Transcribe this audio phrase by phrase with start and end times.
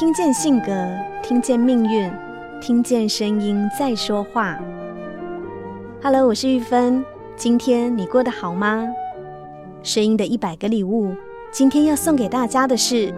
[0.00, 0.72] 听见性格，
[1.22, 2.10] 听见命运，
[2.58, 4.58] 听见声音在说话。
[6.02, 7.04] Hello，我是玉芬。
[7.36, 8.88] 今天你过得好吗？
[9.82, 11.14] 声音的一百个礼物，
[11.52, 13.12] 今天要送给大家的是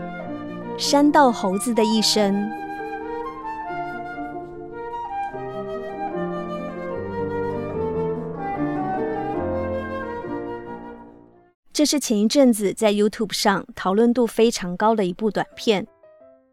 [0.76, 2.50] 山道猴子的一生。
[11.72, 15.86] 这是前一阵子在 YouTube 上讨论度非常高的一部短片，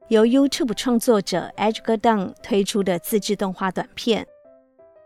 [0.09, 4.25] 由 YouTube 创作者 Edgar Dunn 推出的自制动画短片，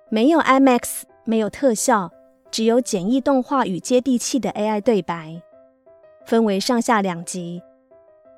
[0.10, 2.10] 没有 IMAX，没有特效，
[2.50, 5.42] 只有简易动画与接地气的 AI 对白，
[6.26, 7.62] 分为上下两集，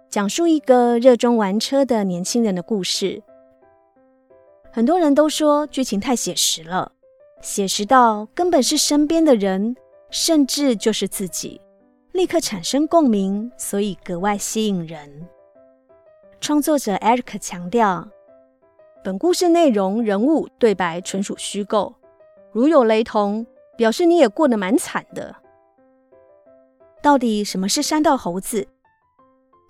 [0.10, 3.22] 讲述一个热衷玩车的年轻人的故事。
[4.72, 6.94] 很多人都说剧情太写实了，
[7.42, 9.76] 写实到根本是身边的人，
[10.10, 11.62] 甚至就是自己。
[12.14, 15.28] 立刻产生共鸣，所以格外吸引人。
[16.46, 18.08] 创作者 Eric 强调，
[19.04, 21.96] 本故事内容、人物、对白纯属虚构，
[22.52, 25.36] 如有雷同，表示你也过得蛮惨的。
[27.02, 28.68] 到底什么是山道猴子？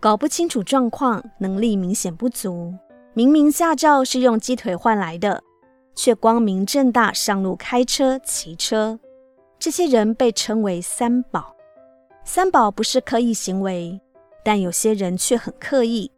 [0.02, 2.74] 搞不清楚状况，能力明显不足，
[3.14, 5.42] 明明驾照是用鸡腿换来的，
[5.96, 9.00] 却光明正大上路开车、骑车。
[9.58, 11.56] 这些人被称为三宝。
[12.26, 14.02] 三宝不是刻意行为，
[14.44, 16.12] 但有些人却很刻意，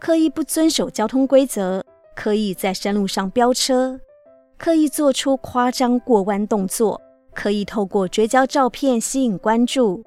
[0.00, 1.84] 刻意不遵守交通规则，
[2.16, 4.00] 刻意在山路上飙车，
[4.56, 7.00] 刻意做出夸张过弯动作，
[7.34, 10.02] 刻意透过追焦照片吸引关注。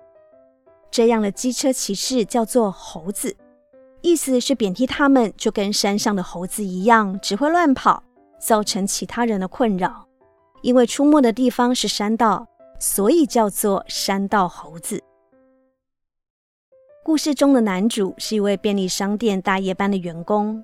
[0.90, 3.36] 这样的机车骑士叫做猴子，
[4.02, 8.04] 意思是贬低他们，就跟山上的猴子一样，只会乱跑，
[8.40, 10.08] 造成其他人的困扰。
[10.64, 12.48] 因为出没的地方是山道。
[12.80, 15.02] 所以叫做山道猴子。
[17.06, 20.64] 故事中的男主是一位便利商店大夜班的员工，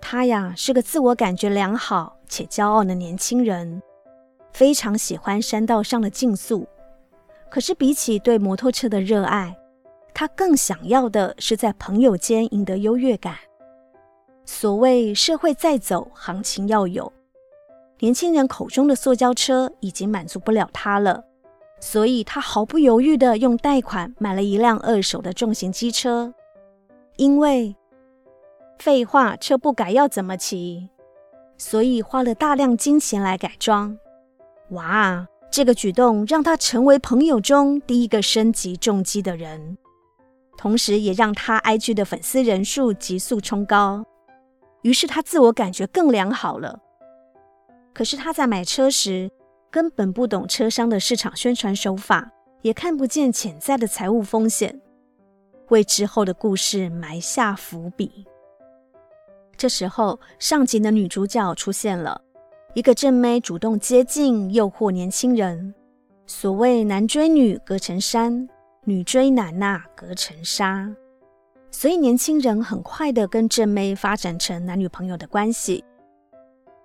[0.00, 3.82] 他呀是个自我感觉良好且骄傲的年轻人，
[4.50, 6.66] 非常喜欢山道上的竞速。
[7.50, 9.54] 可是比起对摩托车的热爱，
[10.14, 13.36] 他更想要的是在朋友间赢得优越感。
[14.46, 17.12] 所谓社会在走，行情要有，
[17.98, 21.22] 年轻人口中的塑胶车已经满足不了他了。
[21.84, 26.32] 所以他毫不犹豫地用贷款买了一辆二手的重型机车，
[27.16, 27.76] 因为
[28.78, 30.88] 废话，车不改要怎么骑？
[31.58, 33.98] 所以花了大量金钱来改装。
[34.70, 39.76] 哇，这个举动让他成为朋友中第一个升级重机的人，
[40.56, 44.02] 同时也让他 IG 的粉丝人数急速冲高。
[44.80, 46.80] 于是他自我感觉更良好了。
[47.92, 49.30] 可是他在买车时，
[49.74, 52.30] 根本不懂车商的市场宣传手法，
[52.62, 54.80] 也看不见潜在的财务风险，
[55.70, 58.24] 为之后的故事埋下伏笔。
[59.56, 62.22] 这时候，上集的女主角出现了，
[62.74, 65.74] 一个正妹主动接近，诱惑年轻人。
[66.24, 68.48] 所谓男追女隔层山，
[68.84, 70.88] 女追男呐隔层纱，
[71.72, 75.84] 所以年轻人很快的跟正妹发展成男女朋友的关系。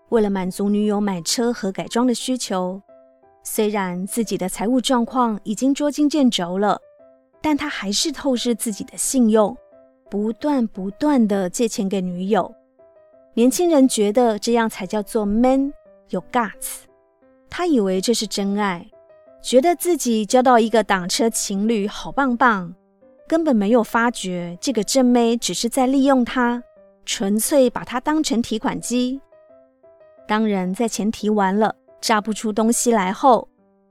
[0.09, 2.81] 为了满足女友买车和改装的需求，
[3.43, 6.79] 虽然自己的财务状况已经捉襟见肘了，
[7.41, 9.55] 但他还是透视自己的信用，
[10.09, 12.53] 不断不断地借钱给女友。
[13.35, 15.71] 年轻人觉得这样才叫做 man
[16.09, 16.79] 有 guts，
[17.49, 18.85] 他以为这是真爱，
[19.41, 22.73] 觉得自己交到一个挡车情侣好棒棒，
[23.27, 26.63] 根本没有发觉这个正妹只是在利用他，
[27.05, 29.21] 纯粹把他当成提款机。
[30.29, 33.49] 当然，在钱提完了，榨不出东西来后，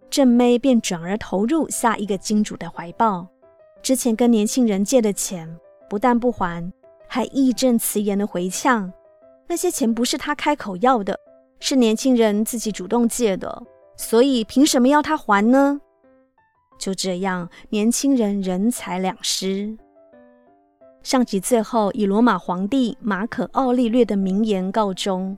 [0.09, 3.27] 正妹便转而投入下一个金主的怀抱。
[3.83, 5.53] 之前跟年轻人借的钱，
[5.91, 6.73] 不但不还，
[7.09, 8.93] 还义正辞严的回呛：
[9.49, 11.19] 那些钱不是他开口要的，
[11.59, 13.65] 是年轻人自己主动借的，
[13.97, 15.81] 所以凭什么要他还呢？
[16.79, 19.77] 就这样，年轻人人财两失。
[21.03, 25.37] 上集最后以罗马皇帝马可·奥利略的名言告终。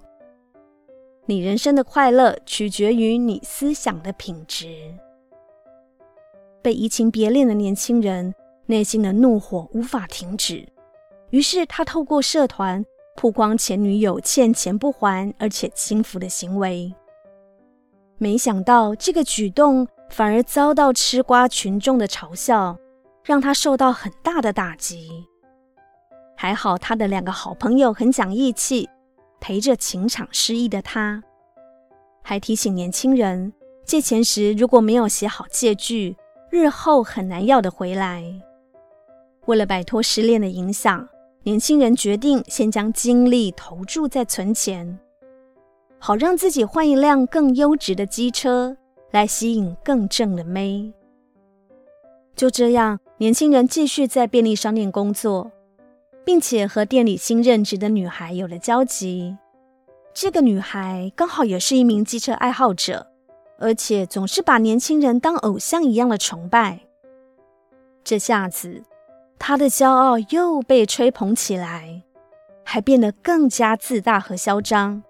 [1.31, 4.67] 你人生的快乐取决于你思想的品质。
[6.61, 8.35] 被移情别恋的年轻人
[8.67, 10.67] 内心的怒火无法停止，
[11.31, 12.85] 于是他透过社团
[13.15, 16.93] 曝光前女友欠钱不还而且轻浮的行为。
[18.19, 22.77] 没想到这个举动反而遭到吃瓜群众的嘲笑，
[23.23, 25.09] 让他受到很大的打击。
[26.37, 28.89] 还好他的两个好朋友很讲义气。
[29.41, 31.23] 陪着情场失意的他，
[32.23, 33.53] 还提醒年轻人
[33.85, 36.17] 借钱时如果没有写好借据，
[36.51, 38.25] 日后很难要得回来。
[39.47, 41.09] 为了摆脱失恋的影响，
[41.43, 44.99] 年轻人决定先将精力投注在存钱，
[45.99, 48.77] 好让自己换一辆更优质的机车，
[49.11, 50.93] 来吸引更正的妹。
[52.37, 55.51] 就这样，年轻人继续在便利商店工作，
[56.25, 59.37] 并且和店里新任职的女孩有了交集。
[60.13, 63.07] 这个女孩刚好也是一名机车爱好者，
[63.59, 66.81] 而且总是把年轻人当偶像一样的崇拜。
[68.03, 68.83] 这下子，
[69.39, 72.03] 她的骄傲又被吹捧起来，
[72.65, 75.03] 还变得更加自大和嚣张。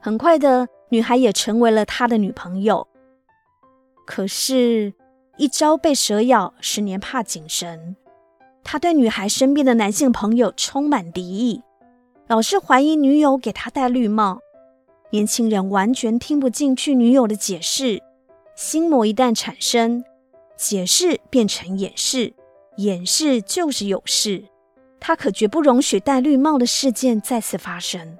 [0.00, 2.88] 很快的，女孩也成为了他的女朋友。
[4.04, 4.92] 可是，
[5.36, 7.94] 一朝被蛇咬，十年怕井绳。
[8.64, 11.62] 他对女孩身边的男性朋友充满敌意。
[12.28, 14.40] 老是怀疑女友给他戴绿帽，
[15.10, 18.02] 年轻人完全听不进去女友的解释。
[18.54, 20.04] 心魔一旦产生，
[20.56, 22.32] 解释变成掩饰，
[22.76, 24.44] 掩饰就是有事。
[25.00, 28.16] 他可绝不容许戴绿帽的事件再次发生。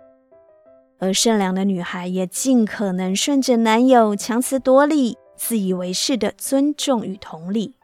[0.98, 7.76] 而善良的女孩也尽可能顺着男友强词夺理、自以为是的尊重与同理。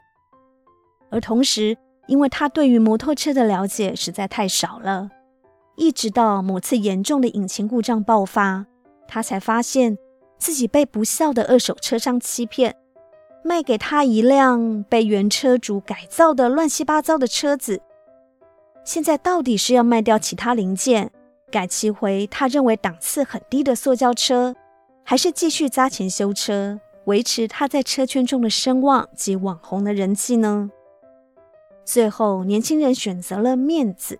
[1.09, 1.77] 而同时，
[2.09, 5.11] 因为他对于摩托车的了解实在太少了。
[5.75, 8.65] 一直到某次严重的引擎故障爆发，
[9.07, 9.95] 他才发现
[10.39, 12.75] 自己被不肖的二手车商欺骗，
[13.43, 17.79] 卖给他一辆被原车主改造的乱七八糟的车子。
[18.83, 21.11] 现在到底是要卖掉其他零件，
[21.51, 24.55] 改骑回他认为档次很低的塑胶车，
[25.05, 30.71] 还是继续砸钱修车，维持他在车圈中的声望及网红的人气呢？
[31.91, 34.19] 最后，年轻人选择了面子。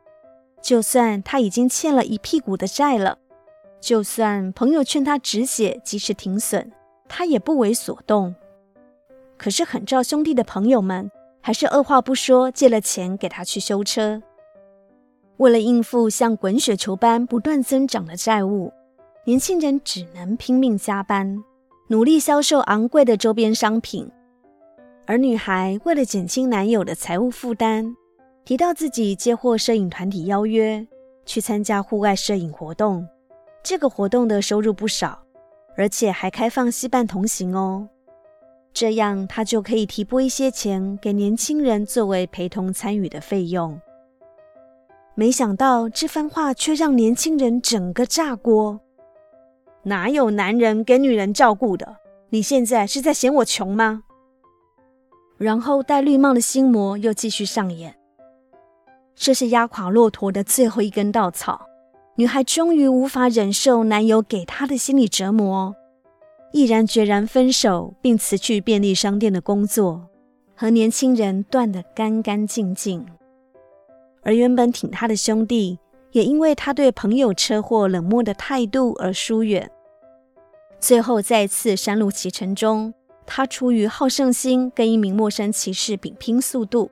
[0.60, 3.20] 就算他已经欠了一屁股的债了，
[3.80, 6.72] 就算朋友劝他止血、及时停损，
[7.08, 8.34] 他也不为所动。
[9.38, 11.12] 可是很照兄弟的朋友们
[11.42, 14.20] 还是二话不说借了钱给他去修车。
[15.38, 18.74] 为了应付像滚雪球般不断增长的债务，
[19.26, 21.44] 年轻人只能拼命加班，
[21.90, 24.10] 努力销售昂贵的周边商品。
[25.10, 27.96] 而女孩为了减轻男友的财务负担，
[28.46, 30.86] 提到自己接获摄影团体邀约
[31.26, 33.08] 去参加户外摄影活动，
[33.64, 35.20] 这个活动的收入不少，
[35.76, 37.90] 而且还开放携伴同行哦。
[38.72, 43.82] 这样他就可以提拨一些钱给年轻人作为陪同参与的费用。
[45.16, 48.80] 没想到这番话却让年轻人整个炸锅。
[49.82, 51.98] 哪有男人给女人照顾的？
[52.30, 54.04] 你现在是在嫌我穷吗？
[55.40, 57.96] 然后戴绿帽的心魔又继续上演。
[59.16, 61.66] 这是压垮骆驼的最后一根稻草，
[62.16, 65.74] 女孩终于无法忍受男友给她的心理折磨，
[66.52, 70.10] 毅然决然分手，并辞去便利商店的工作，
[70.56, 73.06] 和年轻人断得干干净净。
[74.22, 75.80] 而原本挺她的兄弟，
[76.12, 79.72] 也因为她对朋友车祸冷漠的态度而疏远。
[80.82, 82.94] 最后在一次山路骑乘中，
[83.32, 86.90] 他出于好胜心，跟一名陌生骑士比拼速度。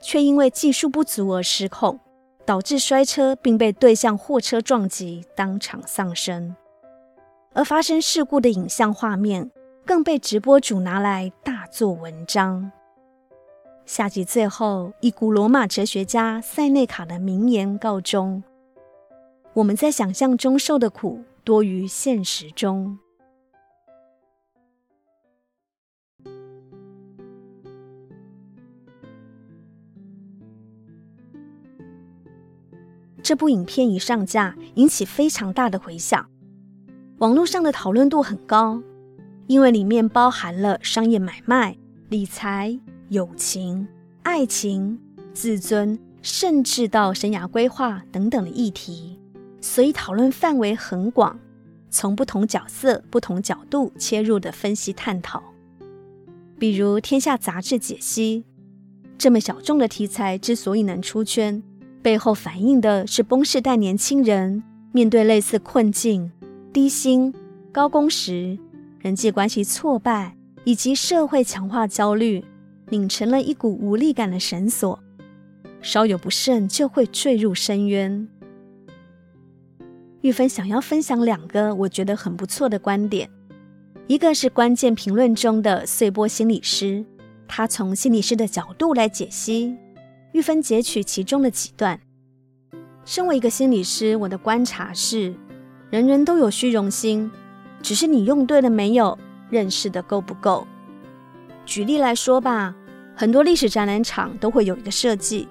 [0.00, 1.98] 却因为技术不足而失控，
[2.44, 6.54] 导致摔车，并被对向货车撞击，当场丧生。
[7.52, 9.50] 而发生事故的影像画面
[9.84, 12.70] 更被直播主拿来大做文章。
[13.86, 18.42] 下集最后，以古罗马哲学家塞内卡的名言告终：
[19.54, 22.98] 我们在想象中受的苦，多于现实中。
[33.28, 36.30] 这部影片一上架，引起非常大的回响，
[37.18, 38.82] 网络上的讨论度很高，
[39.46, 41.76] 因为里面包含了商业买卖、
[42.08, 42.80] 理财、
[43.10, 43.86] 友情、
[44.22, 44.98] 爱情、
[45.34, 49.20] 自尊，甚至到生涯规划等等的议题，
[49.60, 51.38] 所以讨论范围很广，
[51.90, 55.42] 从不同角色、不同角度切入的分析探讨。
[56.58, 58.46] 比如《天下》杂志解析，
[59.18, 61.62] 这么小众的题材之所以能出圈。
[62.02, 64.62] 背后反映的是崩世代年轻人
[64.92, 66.30] 面对类似困境、
[66.72, 67.34] 低薪、
[67.72, 68.58] 高工时、
[69.00, 72.44] 人际关系挫败以及社会强化焦虑，
[72.90, 74.98] 拧成了一股无力感的绳索，
[75.82, 78.28] 稍有不慎就会坠入深渊。
[80.22, 83.28] 玉芬想要分享两个我觉得很不错的观点，
[84.06, 87.04] 一个是关键评论中的碎波心理师，
[87.46, 89.76] 他从心理师的角度来解析。
[90.32, 92.00] 玉芬截取其中的几段。
[93.04, 95.34] 身为一个心理师，我的观察是，
[95.90, 97.30] 人人都有虚荣心，
[97.80, 99.18] 只是你用对了没有，
[99.48, 100.66] 认识的够不够。
[101.64, 102.74] 举例来说吧，
[103.16, 105.48] 很多历史展览场都会有一个设计，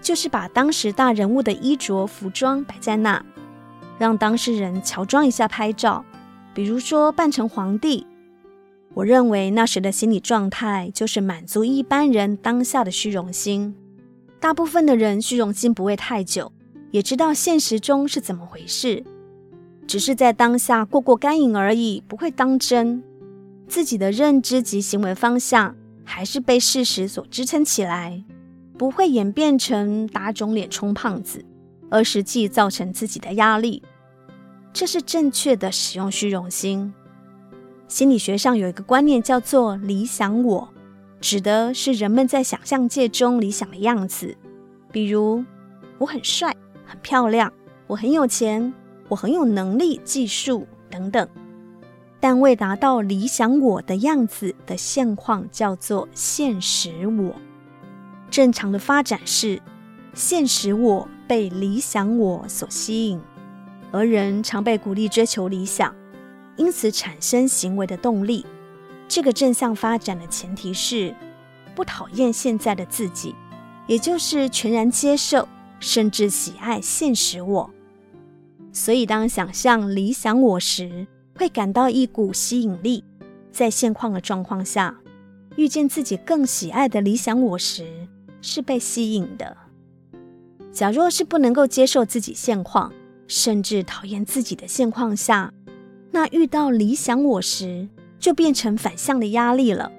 [0.00, 3.24] 就是把当时大人物的衣着、服装摆在那，
[3.98, 6.04] 让当事人乔装一下拍照，
[6.54, 8.06] 比如说扮成皇帝。
[8.94, 13.74] 我认为那时的心理状态就是满足一般人当下的虚荣心。
[14.40, 16.50] 大部分的人虚荣心不会太久，
[16.90, 19.04] 也知道现实中是怎么回事，
[19.86, 23.02] 只是在当下过过干瘾而已，不会当真。
[23.68, 28.24] 自己的认知及行为方向还是被事实所支撑起来，
[28.78, 31.44] 不会演变成打肿脸充胖子，
[31.90, 33.82] 而实际造成自己的压力。
[34.72, 36.92] 这是正确的使用虚荣心。
[37.88, 40.68] 心理学上有一个观念叫做“理想我”，
[41.20, 44.36] 指的是人们在想象界中理想的样子。
[44.90, 45.44] 比如，
[45.98, 47.52] 我很帅、很漂亮，
[47.86, 48.72] 我很有钱，
[49.08, 51.28] 我很有能力、技术等等。
[52.18, 57.34] 但未达到理想我的样子的现况叫做现实我。
[58.30, 59.60] 正常的发展是，
[60.14, 63.20] 现实我被理想我所吸引，
[63.90, 65.94] 而人常被鼓励追求理想。
[66.56, 68.44] 因此产生行为的动力。
[69.10, 71.12] 这个正向发展的前提是
[71.74, 73.34] 不讨厌现在的自己，
[73.88, 75.48] 也就是全然接受
[75.80, 77.68] 甚至喜爱现实我。
[78.72, 83.02] 所以，当想象理想我时，会感到一股吸引力。
[83.50, 84.96] 在现况的状况下，
[85.56, 88.06] 遇见自己更喜爱的理想我时，
[88.40, 89.56] 是被吸引的。
[90.70, 92.92] 假若是不能够接受自己现况，
[93.26, 95.52] 甚至讨厌自己的现况下，
[96.12, 97.88] 那遇到理想我时，
[98.20, 99.90] 就变成反向的压力了，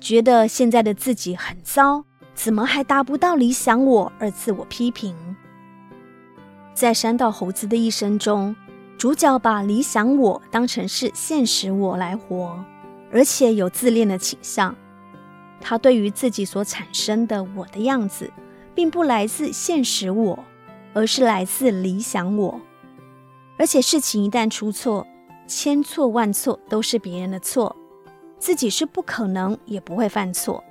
[0.00, 5.14] 觉得现在的自己很糟，怎么还达不到理想我而自我批评。
[6.74, 8.56] 在山道猴子的一生中，
[8.98, 12.64] 主角把理想我当成是现实我来活，
[13.12, 14.74] 而且有自恋的倾向。
[15.60, 18.30] 他对于自己所产生的我的样子，
[18.74, 20.38] 并不来自现实我，
[20.92, 22.60] 而是来自理想我。
[23.58, 25.06] 而且事情一旦出错，
[25.46, 27.74] 千错万错都是别人的错，
[28.38, 30.62] 自己是不可能也不会犯错。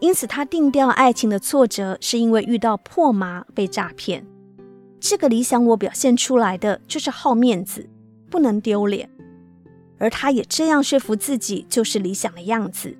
[0.00, 4.26] 因此，他定调爱情的挫折是因为遇到破麻被诈骗。
[4.98, 7.88] 这个理想我表现出来的就是好面子，
[8.30, 9.08] 不能丢脸。
[9.98, 12.96] 而他也这样说服自己，就是理想的样子。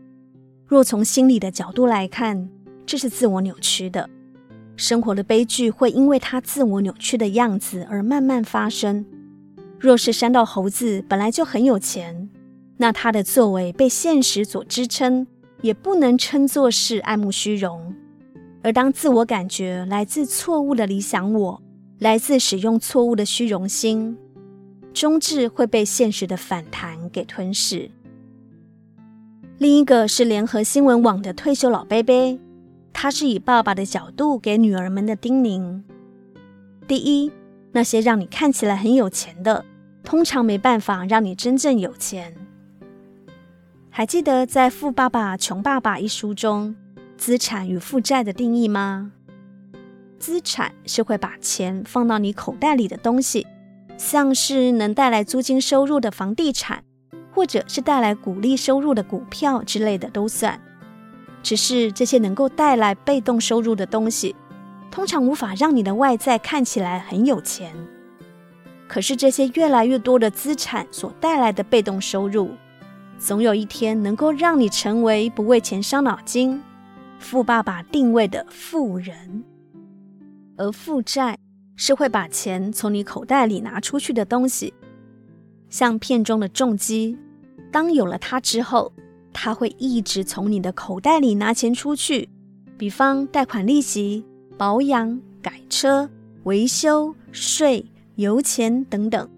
[0.66, 2.48] 若从心理的角度来看，
[2.86, 4.08] 这是自我扭曲的。
[4.76, 9.04] 生活的悲剧会因为他自我扭曲的样子而慢慢发生。
[9.82, 12.30] 若是山道猴子本来就很有钱，
[12.76, 15.26] 那他的作为被现实所支撑，
[15.60, 17.92] 也不能称作是爱慕虚荣。
[18.62, 21.60] 而当自我感觉来自错误的理想我，
[21.98, 24.16] 来自使用错误的虚荣心，
[24.94, 27.90] 终至会被现实的反弹给吞噬。
[29.58, 32.38] 另一个是联合新闻网的退休老伯伯，
[32.92, 35.82] 他是以爸爸的角度给女儿们的叮咛：
[36.86, 37.32] 第一，
[37.72, 39.64] 那些让你看起来很有钱的。
[40.02, 42.34] 通常没办法让你真正有钱。
[43.90, 46.74] 还记得在《富爸爸穷爸爸》一书中，
[47.16, 49.12] 资产与负债的定义吗？
[50.18, 53.46] 资产是会把钱放到你口袋里的东西，
[53.98, 56.84] 像是能带来租金收入的房地产，
[57.32, 60.60] 或者是带来股利收入的股票之类的都算。
[61.42, 64.34] 只是这些能够带来被动收入的东西，
[64.90, 67.74] 通常无法让你的外在看起来很有钱。
[68.92, 72.50] 可是这些越来越多的资产所带来的被动收入，
[73.18, 76.62] 总有一天能够让你成为不为钱伤脑筋、
[77.18, 79.42] 富爸爸定位的富人。
[80.58, 81.38] 而负债
[81.74, 84.74] 是会把钱从你口袋里拿出去的东西，
[85.70, 87.16] 像片中的重机，
[87.70, 88.92] 当有了它之后，
[89.32, 92.28] 它会一直从你的口袋里拿钱出去，
[92.76, 94.22] 比方贷款利息、
[94.58, 96.10] 保养、改车、
[96.42, 97.86] 维修、税。
[98.16, 99.28] 油钱等等，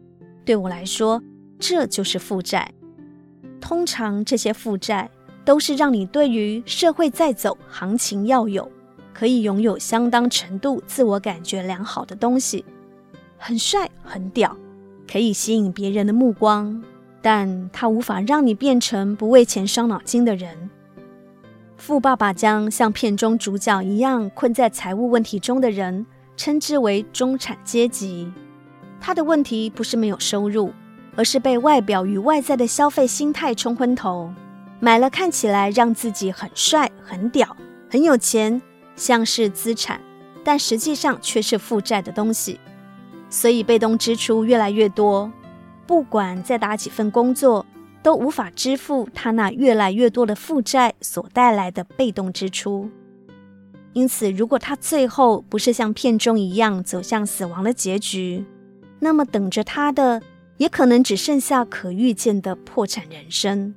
[0.45, 1.23] 对我来说，
[1.59, 2.73] 这就是负债。
[3.61, 5.11] 通常这些负债
[5.45, 8.71] 都是让你对于社会在走、行情要有，
[9.12, 12.64] 可以拥有相当程度自我感觉良好的东西，
[13.38, 14.57] 很帅、很屌，
[15.11, 16.83] 可以吸引别人的目光，
[17.23, 20.69] 但它无法让你变成不为钱伤脑筋的人。
[21.76, 26.04] 富爸爸将像片中主角一样困在财务问题中的人，
[26.37, 28.33] 称之为中产阶级。
[29.06, 30.73] 他的问题不是没有收入，
[31.14, 34.32] 而是被外表与外在的消费心态冲昏头，
[34.80, 37.54] 买了看起来让自己很帅、很屌、
[37.90, 38.62] 很有钱，
[38.96, 40.00] 像是资产，
[40.42, 42.58] 但实际上却是负债的东西。
[43.28, 45.30] 所以被动支出越来越多，
[45.87, 47.66] 不管再打几份工作，
[48.02, 52.88] 都无法支付他那越来越多的负债所带来的被动支出。
[53.92, 58.46] 因此，如果他最后不是像片中一样走向死亡的结局，
[59.04, 60.23] 那么等着他的
[60.56, 63.75] 也可能只剩下可预见的破产人生。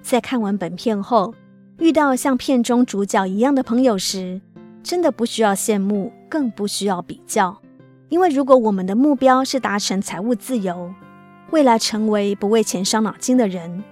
[0.00, 1.34] 在看完本片后，
[1.78, 4.40] 遇到像片中主角一样的朋友时，
[4.82, 7.60] 真的不需要羡慕，更不需要比较，
[8.08, 10.94] 因为如果我们的目标是达成财务自由，
[11.50, 13.84] 未来成为不为钱伤脑筋的人，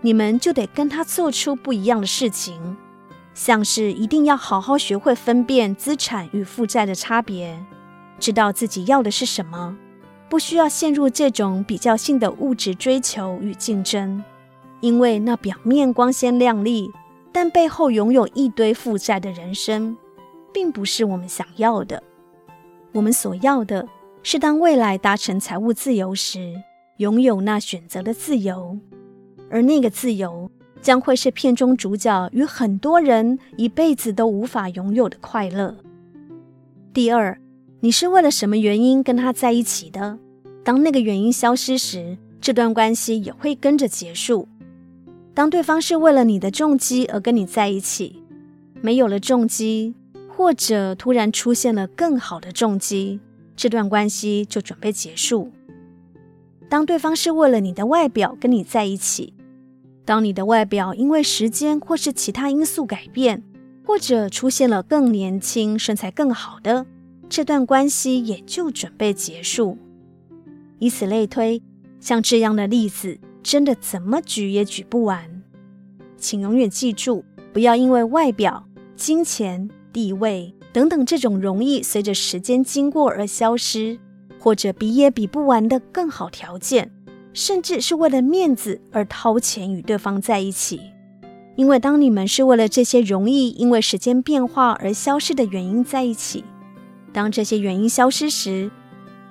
[0.00, 2.76] 你们就得跟他做出不一样的事情。
[3.32, 7.64] 像是一定要好好学会分辨资产与负债的差别，
[8.18, 9.76] 知道自己要的是什么，
[10.28, 14.22] 不需要陷入这种比较性的物质追求与竞争，
[14.80, 16.90] 因为那表面光鲜亮丽，
[17.32, 19.96] 但背后拥有一堆负债的人生，
[20.52, 22.02] 并不是我们想要的。
[22.92, 23.88] 我们所要的
[24.22, 26.54] 是当未来达成财务自由时，
[26.96, 28.78] 拥有那选择的自由，
[29.50, 30.50] 而那个自由。
[30.80, 35.74] 将会是片中主角与很多人一辈子都无法拥有的快乐。
[36.94, 37.36] 第二，
[37.80, 40.18] 你是为了什么原因跟他在一起的？
[40.64, 44.48] 当那个原因消失时，这段关系也会跟着结束。
[45.32, 48.20] 当对方是为了你的重击而跟你在一起，
[48.80, 49.94] 没有了重击，
[50.28, 53.20] 或者突然出现了更好的重击，
[53.54, 55.52] 这段关系就准备结束。
[56.68, 59.34] 当对方是为了你的外表跟你在一起。
[60.04, 63.44] 当你的外表因为时间或是其他因素改变，
[63.86, 66.84] 或者出现了更年轻、身材更好的，
[67.28, 69.76] 这段关系也就准备结束。
[70.78, 71.62] 以此类推，
[72.00, 75.42] 像这样的例子真的怎么举也举不完。
[76.16, 78.66] 请永远记住，不要因为外表、
[78.96, 83.98] 金钱、地位等等这种容易随着时间经过而消失，
[84.38, 86.90] 或者比也比不完的更好条件。
[87.34, 90.80] 甚至是为了面子而掏钱与对方在一起，
[91.54, 96.42] 因为当你们是为了这些容易因为时间变化而消失的原因在一起，
[97.12, 98.70] 当这些原因消失时，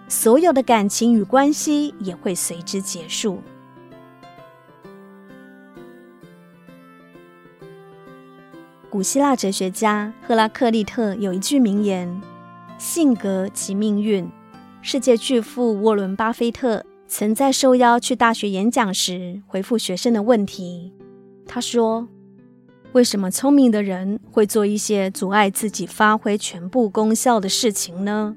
[0.08, 3.42] 所有的感情与关系也会随之结束。
[8.90, 12.22] 古希腊哲学家赫拉克利特有一句名言
[12.80, 14.30] ：“性格即命运。”
[14.82, 16.86] 世界巨富沃伦·巴菲特。
[17.10, 20.92] 曾在受邀去大学演讲时，回复学生的问题。
[21.46, 22.10] 他说
[22.98, 28.36] ：“为什么聪明的人会做一些阻碍自己发挥全部功效的事情呢？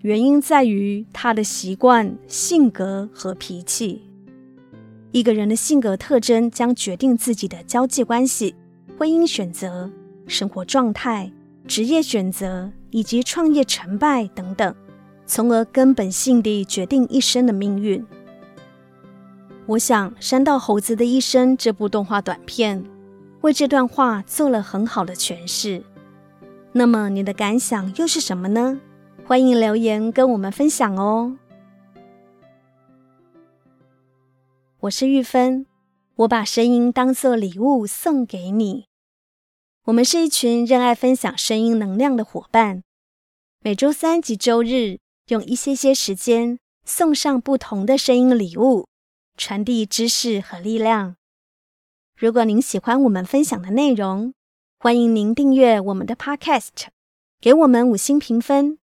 [0.00, 4.02] 原因在于他的习惯、性格和脾气。
[5.12, 8.52] 一个人的性格特征将决定自己的交际关系、
[8.98, 9.88] 婚姻选择、
[10.26, 11.30] 生活状态、
[11.68, 14.74] 职业选择以及创业成败等等。”
[15.24, 18.04] 从而根本性地决定一生的命运。
[19.66, 22.82] 我想，《山道猴子的一生》这部动画短片
[23.42, 25.82] 为这段话做了很好的诠释。
[26.72, 28.80] 那么，你的感想又是什么呢？
[29.26, 31.36] 欢迎留言跟我们分享哦。
[34.80, 35.66] 我是玉芬，
[36.16, 38.86] 我把声音当作礼物送给你。
[39.84, 42.82] 我们是一群热爱分享声音能量的伙伴，
[43.60, 44.98] 每周三及周日。
[45.28, 48.86] 用一些些时间送上不同的声音礼物，
[49.36, 51.16] 传递知识和力量。
[52.18, 54.34] 如果您喜欢我们分享的内容，
[54.80, 56.88] 欢迎您订阅我们的 Podcast，
[57.40, 58.78] 给我们五星评分，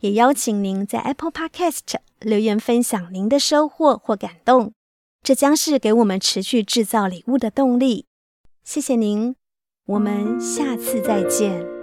[0.00, 4.72] 也邀请您在 Apple Podcast 留言分享您的收获或感动，
[5.22, 8.06] 这将是给我们持续制造礼物的动力。
[8.64, 9.36] 谢谢您，
[9.84, 11.77] 我们下次再见。